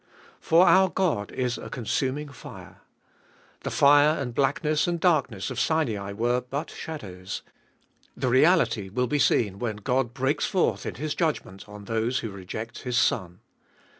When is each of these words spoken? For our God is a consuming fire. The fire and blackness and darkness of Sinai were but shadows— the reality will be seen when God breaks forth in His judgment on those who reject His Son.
For 0.39 0.65
our 0.65 0.89
God 0.89 1.31
is 1.31 1.59
a 1.59 1.69
consuming 1.69 2.29
fire. 2.29 2.81
The 3.59 3.69
fire 3.69 4.19
and 4.19 4.33
blackness 4.33 4.87
and 4.87 4.99
darkness 4.99 5.51
of 5.51 5.59
Sinai 5.59 6.11
were 6.11 6.41
but 6.41 6.71
shadows— 6.71 7.43
the 8.17 8.27
reality 8.29 8.89
will 8.89 9.05
be 9.05 9.19
seen 9.19 9.59
when 9.59 9.75
God 9.75 10.15
breaks 10.15 10.47
forth 10.47 10.87
in 10.87 10.95
His 10.95 11.13
judgment 11.13 11.69
on 11.69 11.85
those 11.85 12.21
who 12.21 12.31
reject 12.31 12.79
His 12.79 12.97
Son. 12.97 13.41